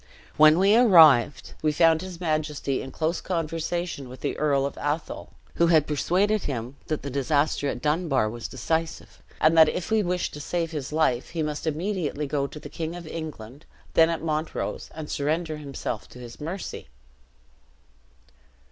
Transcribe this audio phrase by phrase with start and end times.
[0.35, 5.29] When we arrived, we found his majesty in close conversation with the Earl of Athol,
[5.57, 10.33] who had persuaded him the disaster at Dunbar was decisive, and that if he wished
[10.33, 14.23] to save his life, he must immediately go to the King of England, then at
[14.23, 16.87] Montrose, and surrender himself to his mercy.